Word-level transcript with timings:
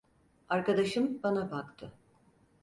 Arkadaşım 0.49 1.23
bana 1.23 1.51
baktı: 1.51 1.91